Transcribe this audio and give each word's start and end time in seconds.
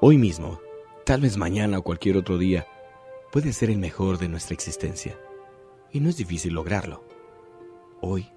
Hoy 0.00 0.16
mismo, 0.16 0.60
tal 1.04 1.22
vez 1.22 1.36
mañana 1.36 1.78
o 1.78 1.82
cualquier 1.82 2.18
otro 2.18 2.38
día, 2.38 2.68
puede 3.32 3.52
ser 3.52 3.68
el 3.68 3.78
mejor 3.78 4.18
de 4.18 4.28
nuestra 4.28 4.54
existencia. 4.54 5.18
Y 5.90 5.98
no 5.98 6.08
es 6.08 6.16
difícil 6.16 6.54
lograrlo. 6.54 7.04
Hoy, 8.00 8.30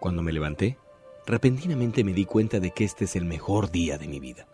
cuando 0.00 0.20
me 0.20 0.32
levanté, 0.32 0.78
repentinamente 1.28 2.02
me 2.02 2.12
di 2.12 2.24
cuenta 2.24 2.58
de 2.58 2.72
que 2.72 2.82
este 2.82 3.04
es 3.04 3.14
el 3.14 3.24
mejor 3.24 3.70
día 3.70 3.98
de 3.98 4.08
mi 4.08 4.18
vida. 4.18 4.48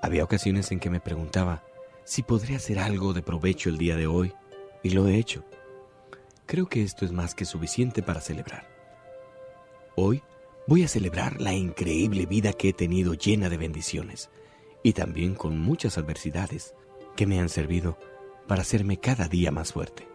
Había 0.00 0.24
ocasiones 0.24 0.72
en 0.72 0.80
que 0.80 0.88
me 0.88 1.00
preguntaba 1.00 1.62
si 2.04 2.22
podría 2.22 2.56
hacer 2.56 2.78
algo 2.78 3.12
de 3.12 3.20
provecho 3.20 3.68
el 3.68 3.76
día 3.76 3.96
de 3.96 4.06
hoy, 4.06 4.32
y 4.82 4.90
lo 4.90 5.06
he 5.08 5.16
hecho. 5.16 5.44
Creo 6.46 6.70
que 6.70 6.82
esto 6.82 7.04
es 7.04 7.12
más 7.12 7.34
que 7.34 7.44
suficiente 7.44 8.02
para 8.02 8.22
celebrar. 8.22 8.66
Hoy 9.94 10.22
voy 10.66 10.84
a 10.84 10.88
celebrar 10.88 11.38
la 11.38 11.52
increíble 11.52 12.24
vida 12.24 12.54
que 12.54 12.70
he 12.70 12.72
tenido 12.72 13.12
llena 13.12 13.50
de 13.50 13.58
bendiciones 13.58 14.30
y 14.82 14.92
también 14.92 15.34
con 15.34 15.58
muchas 15.58 15.98
adversidades 15.98 16.74
que 17.16 17.26
me 17.26 17.40
han 17.40 17.48
servido 17.48 17.98
para 18.46 18.62
hacerme 18.62 18.98
cada 18.98 19.28
día 19.28 19.50
más 19.50 19.72
fuerte. 19.72 20.08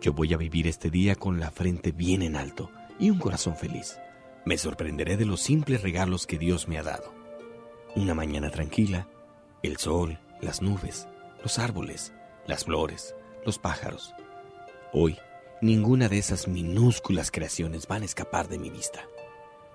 Yo 0.00 0.12
voy 0.12 0.32
a 0.32 0.36
vivir 0.36 0.66
este 0.66 0.90
día 0.90 1.14
con 1.14 1.40
la 1.40 1.50
frente 1.50 1.92
bien 1.92 2.22
en 2.22 2.36
alto 2.36 2.70
y 2.98 3.10
un 3.10 3.18
corazón 3.18 3.56
feliz. 3.56 3.98
Me 4.44 4.56
sorprenderé 4.56 5.16
de 5.16 5.26
los 5.26 5.40
simples 5.40 5.82
regalos 5.82 6.26
que 6.26 6.38
Dios 6.38 6.68
me 6.68 6.78
ha 6.78 6.82
dado. 6.82 7.12
Una 7.96 8.14
mañana 8.14 8.50
tranquila, 8.50 9.08
el 9.62 9.76
sol, 9.76 10.18
las 10.40 10.62
nubes, 10.62 11.08
los 11.42 11.58
árboles, 11.58 12.12
las 12.46 12.64
flores, 12.64 13.14
los 13.44 13.58
pájaros. 13.58 14.14
Hoy, 14.92 15.18
ninguna 15.60 16.08
de 16.08 16.18
esas 16.18 16.48
minúsculas 16.48 17.30
creaciones 17.30 17.86
van 17.86 18.02
a 18.02 18.06
escapar 18.06 18.48
de 18.48 18.58
mi 18.58 18.70
vista. 18.70 19.00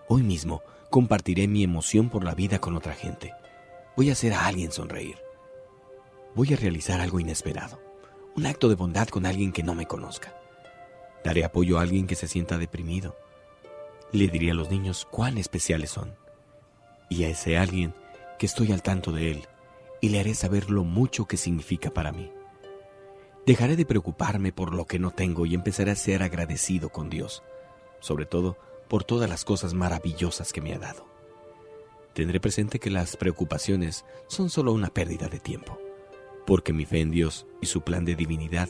Hoy 0.07 0.23
mismo 0.23 0.61
compartiré 0.89 1.47
mi 1.47 1.63
emoción 1.63 2.09
por 2.09 2.23
la 2.23 2.35
vida 2.35 2.59
con 2.59 2.75
otra 2.75 2.93
gente. 2.93 3.33
Voy 3.95 4.09
a 4.09 4.13
hacer 4.13 4.33
a 4.33 4.45
alguien 4.45 4.73
sonreír. 4.73 5.17
Voy 6.35 6.53
a 6.53 6.57
realizar 6.57 6.99
algo 6.99 7.21
inesperado, 7.21 7.79
un 8.35 8.45
acto 8.45 8.67
de 8.67 8.75
bondad 8.75 9.07
con 9.07 9.25
alguien 9.25 9.53
que 9.53 9.63
no 9.63 9.73
me 9.73 9.85
conozca. 9.85 10.35
Daré 11.23 11.45
apoyo 11.45 11.79
a 11.79 11.83
alguien 11.83 12.05
que 12.05 12.15
se 12.15 12.27
sienta 12.27 12.57
deprimido. 12.57 13.15
Le 14.11 14.27
diré 14.27 14.51
a 14.51 14.53
los 14.53 14.69
niños 14.69 15.07
cuán 15.09 15.37
especiales 15.37 15.91
son. 15.91 16.13
Y 17.09 17.23
a 17.23 17.29
ese 17.29 17.57
alguien 17.57 17.95
que 18.37 18.45
estoy 18.45 18.73
al 18.73 18.83
tanto 18.83 19.13
de 19.13 19.31
él 19.31 19.47
y 20.01 20.09
le 20.09 20.19
haré 20.19 20.35
saber 20.35 20.69
lo 20.69 20.83
mucho 20.83 21.25
que 21.25 21.37
significa 21.37 21.89
para 21.89 22.11
mí. 22.11 22.29
Dejaré 23.45 23.77
de 23.77 23.85
preocuparme 23.85 24.51
por 24.51 24.73
lo 24.73 24.85
que 24.85 24.99
no 24.99 25.11
tengo 25.11 25.45
y 25.45 25.55
empezaré 25.55 25.91
a 25.91 25.95
ser 25.95 26.21
agradecido 26.21 26.89
con 26.89 27.09
Dios, 27.09 27.43
sobre 28.01 28.25
todo 28.25 28.57
por 28.89 29.05
todas 29.05 29.29
las 29.29 29.45
cosas 29.45 29.73
maravillosas 29.73 30.51
que 30.51 30.61
me 30.61 30.73
ha 30.73 30.79
dado. 30.79 31.14
Tendré 32.15 32.39
presente 32.39 32.79
que 32.79 32.89
las 32.89 33.17
preocupaciones 33.17 34.05
son 34.27 34.49
solo 34.49 34.71
una 34.71 34.87
pérdida 34.87 35.27
de 35.27 35.37
tiempo, 35.37 35.77
porque 36.47 36.71
mi 36.71 36.85
fe 36.85 37.01
en 37.01 37.11
Dios 37.11 37.45
y 37.61 37.65
su 37.65 37.81
plan 37.81 38.05
de 38.05 38.15
divinidad 38.15 38.69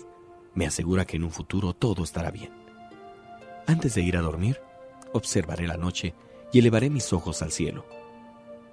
me 0.56 0.66
asegura 0.66 1.06
que 1.06 1.18
en 1.18 1.26
un 1.26 1.32
futuro 1.32 1.74
todo 1.74 2.04
estará 2.04 2.32
bien. 2.32 2.52
Antes 3.68 3.94
de 3.94 4.02
ir 4.02 4.18
a 4.18 4.22
dormir, 4.22 4.60
observaré 5.14 5.68
la 5.68 5.78
noche 5.78 6.16
y 6.52 6.58
elevaré 6.58 6.90
mis 6.90 7.14
ojos 7.14 7.44
al 7.44 7.52
cielo 7.52 7.86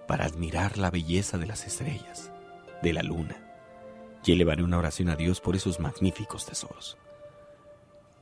para 0.09 0.25
admirar 0.25 0.79
la 0.79 0.91
belleza 0.91 1.37
de 1.37 1.47
las 1.47 1.67
estrellas, 1.67 2.33
de 2.83 2.95
la 2.95 3.03
luna, 3.03 3.37
y 4.25 4.33
elevaré 4.33 4.63
una 4.63 4.79
oración 4.79 5.11
a 5.11 5.17
Dios 5.17 5.43
por 5.43 5.55
esos 5.55 5.81
magníficos 5.81 6.47
tesoros. 6.47 6.97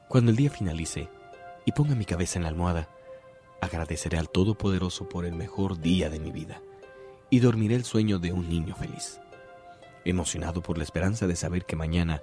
Cuando 0.09 0.33
el 0.33 0.37
día 0.37 0.51
finalice 0.51 1.09
y 1.65 1.71
ponga 1.71 1.95
mi 1.95 2.07
cabeza 2.07 2.41
en 2.41 2.43
la 2.43 2.49
almohada, 2.49 2.89
agradeceré 3.61 4.19
al 4.19 4.31
Todopoderoso 4.31 5.09
por 5.09 5.25
el 5.25 5.35
mejor 5.35 5.81
día 5.81 6.11
de 6.11 6.21
mi 6.21 6.31
vida 6.31 6.63
y 7.31 7.41
dormiré 7.41 7.77
el 7.77 7.85
sueño 7.85 8.19
de 8.19 8.33
un 8.33 8.49
niño 8.49 8.75
feliz, 8.75 9.21
emocionado 10.05 10.63
por 10.63 10.79
la 10.79 10.85
esperanza 10.85 11.27
de 11.27 11.37
saber 11.37 11.65
que 11.65 11.77
mañana 11.77 12.23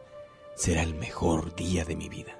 será 0.55 0.83
el 0.83 0.95
mejor 0.95 1.55
día 1.55 1.85
de 1.85 1.95
mi 1.95 2.09
vida. 2.09 2.37